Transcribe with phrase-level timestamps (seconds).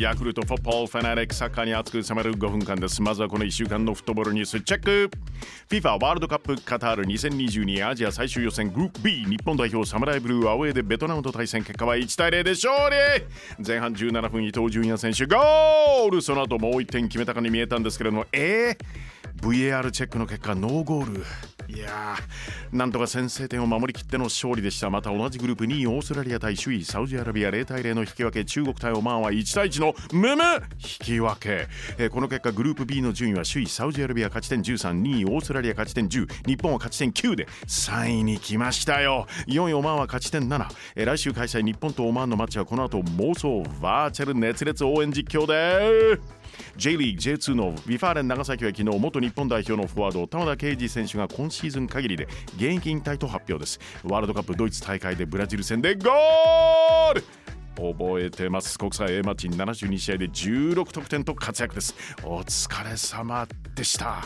[0.00, 3.02] ヤクルトフォッポーファナリックサッカーに熱く迫る5分間です。
[3.02, 5.10] まずはこの1週間のフットボールニュースチェック。
[5.68, 12.72] FIFA ワールドカップカタール2022アジア最終予選グループ B 日本代表サムライブルーアウェーでベトナムと対戦結果は1対0で勝
[13.58, 13.66] 利。
[13.66, 16.22] 前半17分伊東純也選手ゴール。
[16.22, 21.24] その後もう1点決めたかに見えたんですけれどもえー、VAR チェックの結果ノーゴール。
[21.68, 24.88] いやーなんとか先制点を守りきっての勝利でした。
[24.88, 30.60] また同じグループ2位オーストラリア対首位サウジアラビア0対0の引き分け中国対オマーンは1対1のムム引
[30.98, 31.68] き分け、
[31.98, 39.26] えー、この結果グループ B の順位は首位サウジアラビア勝ち点13 2位オーストラリア勝ち点10日本は勝ち点9で3位に来ましたよ。
[39.46, 46.18] 4位オマーンは勝ち点7、えー、来週開催日本とオマーンのマッチはこの後妄想バーチャル熱烈応援実況で
[46.76, 53.80] J リーグ J2 の V・ファーレン長崎は昨日元日本代表のフォワード玉田圭司選手が今シーズン限りで現役引退と発表です。
[54.04, 57.24] ワールドカップドイツ大会でブラジル戦でゴール。
[57.76, 58.78] 覚えてます。
[58.78, 61.94] 国際 A マッチ72試合で16得点と活躍です。
[62.24, 64.24] お疲れ様でした。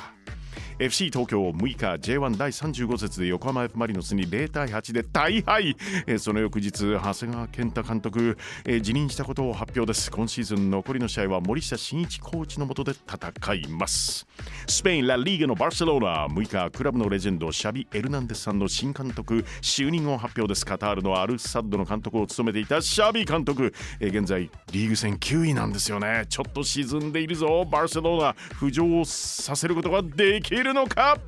[0.82, 1.76] FC 東京6日
[2.12, 5.76] J1 第35節で横浜 F・ マリノスに0対8で大敗、
[6.08, 10.10] えその翌日長谷川健太監督、え辞任したことを発表です。
[10.10, 14.26] 今シーズン残りの試合は森下真一コーチの下で戦います。
[14.66, 16.26] スペインラ・リーガのバルセロナ。
[16.26, 20.66] 6日クラブのレジェンドシャビ・エルナンデスさんの新監督就任を発表です。
[20.66, 26.24] カタールのアルサッドの監督を務めていたシャビ監督、え現在リーグ戦9位なんですよね。
[26.28, 27.64] ちょっと沈んでいるぞ。
[27.70, 28.34] バルセロナ。
[28.58, 31.18] 浮上させることができるのか？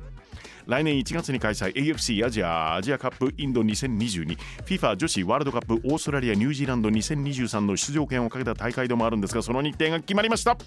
[0.67, 10.57] 来年1月に開催 AFC アジアアジアカップインド 2022FIFA 女子ワールドカップオーストラリアニュージーランド2023の出場権をかけた大会でもあるんですがその日程が決まりました。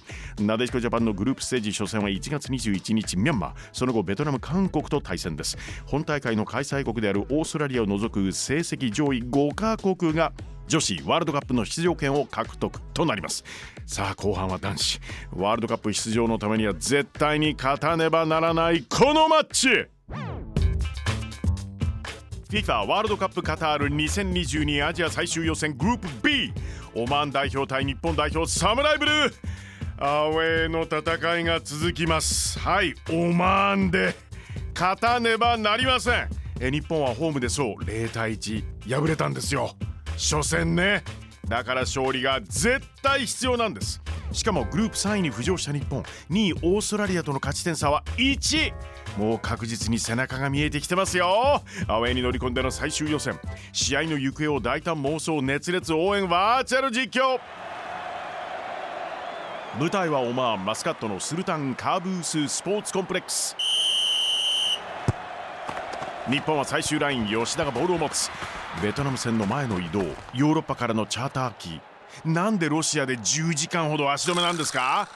[0.41, 3.53] なでしこジャパンのグループステージ初戦は1月21日ミャンマー。
[3.73, 5.59] その後ベトナム韓国と対戦です。
[5.85, 10.33] 本大会の開催国であるオーストラリアを除く成績上位5カ国が
[10.69, 13.43] 女子ワールドカップの出場権を獲得となります。
[13.87, 15.01] さあ後半は男子。
[15.35, 19.69] ワールドカップ出場のためには絶対に勝たねばならないこのマッチ。
[22.51, 26.53] FIFA ワールドカップカタール2022アジア最終予選グループ B
[26.95, 29.33] オマーン代表対日本代表サムライブルー。
[30.01, 32.59] アウェーの戦いが続きます。
[32.59, 34.15] はいオマーンで
[34.75, 36.29] 勝たねばなりません。
[36.61, 39.75] え日本はホームでそう0対1敗れたんですよ。
[40.19, 41.05] 初戦ね。
[41.47, 44.03] だから勝利が絶対必要なんです。
[44.33, 46.03] しかもグループ3位に浮上した日本。
[46.31, 48.73] 2位オーストラリアとの勝ち点差は1
[49.17, 51.63] もう確実に背中が見えてきてますよ。
[51.87, 53.39] アウェーに乗り込んでの最終予選。
[53.73, 57.39] 試合の行方を大胆妄想熱烈応援バーチャル実況。
[59.79, 63.57] 舞台はオマーンマスカットのスルタンカーブーススポーツコンプレックス。
[66.29, 68.31] 日本は最終ライン吉田がボールを持つ。
[68.83, 71.81] ベトナム戦の前の移動ヨーロッパからのチャーター機。
[72.25, 75.09] なんでロシアで10時間ほど足止めなんですか？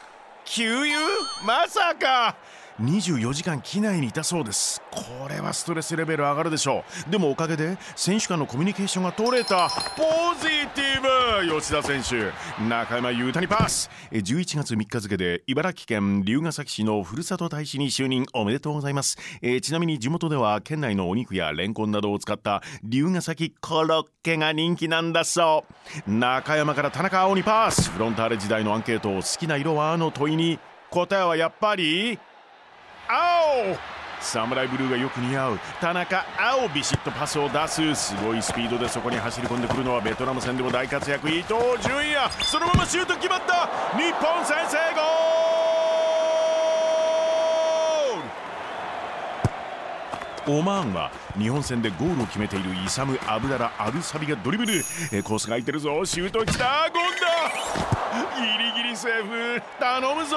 [0.45, 0.99] 給油
[1.47, 2.35] まさか！
[2.81, 4.81] 24時間機内にいたそうです。
[4.91, 7.11] これはストレスレベル上がるでしょう。
[7.11, 9.69] でもおかげで選手間のコミュニケーションが取れた。
[9.97, 10.03] ポ
[10.41, 11.61] ジティブ！
[11.61, 12.33] 吉田選手。
[12.63, 13.91] 中山雄太にパス。
[14.13, 25.65] 11月3日付で茨城県龍ケ崎市のふるさと大使に就任おめでとうございます、えー、ちなみに地元では県内のお肉やレンコンなどを使った龍ケ崎コロッケが人気なんだそ
[26.07, 26.11] う。
[26.11, 27.91] 中山から田中碧にパス。
[27.91, 29.97] フロンターレ時代のアンケート好きな色は？
[29.97, 30.59] の問いに
[30.91, 32.19] 答えはやっぱり
[34.23, 43.69] サムライブルーがよく似合う田中青ビシッとパスを出すすごいスピードでそこに走り込んでくるのはベトナム戦でも大活躍伊東純也そのままシュート決まった
[43.99, 54.73] 日本先制ゴールオマーンは日本戦でゴールを決めているイサム・アブダラ・アルサビがドリブル
[55.13, 57.41] えコースが空いてるぞシュートきたゴンダ
[58.41, 60.37] ギリギリセーフ頼むぞ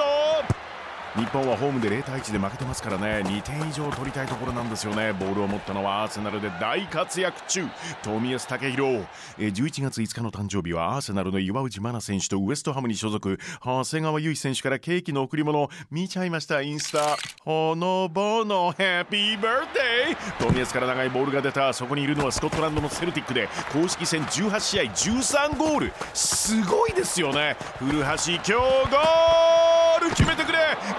[1.16, 3.22] 日本はホームで0対1で負けてますからね。
[3.26, 5.14] 2点以上取りたいところなんですよね。
[5.14, 7.64] ボールを持ったのはアーセナルで大活躍中。
[8.02, 9.02] 冨安健洋
[9.38, 13.38] 11月5日の誕生日はアーセナルの岩内真奈選手とウエストハムに所属。
[13.64, 15.70] 長谷川唯選手からケーキの贈り物。
[15.90, 16.60] 見ちゃいました。
[16.60, 17.16] インスタ。
[17.44, 21.72] ほのぼのハッピーバーデー冨安から長いボールが出た。
[21.72, 23.48] そこにいるのはスコットランドのセルティックで。
[23.72, 25.92] 公式戦18試合13ゴール。
[26.12, 27.56] すごいですよね。
[27.78, 30.10] 古橋強ゴール。
[30.10, 30.55] 決めてくれ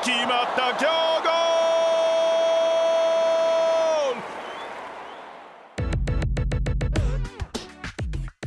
[0.07, 0.87] 決まった強
[1.21, 1.27] 豪。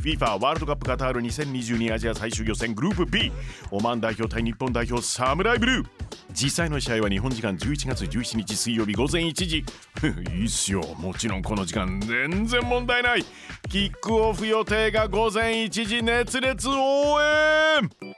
[0.01, 3.31] FIFA ワールドカップカタール2022アジア最終予選グループ B
[3.69, 5.85] オマン代表対日本代表サムライブルー。
[6.33, 9.57] 実際の試合は日本時間11月17日水曜日午前1時。
[10.33, 10.81] いいっすよ。
[10.97, 13.25] もちろんこの時間全然問題ない。
[13.69, 18.10] キックオフ予定が午前1時熱烈応援。